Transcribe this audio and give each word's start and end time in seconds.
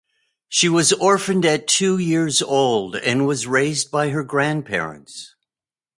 She 0.49 0.67
was 0.67 0.93
orphaned 0.93 1.45
at 1.45 1.67
two 1.67 1.99
years 1.99 2.41
old 2.41 2.95
and 2.95 3.27
was 3.27 3.45
raised 3.45 3.91
by 3.91 4.09
her 4.09 4.23
grandparents. 4.23 5.35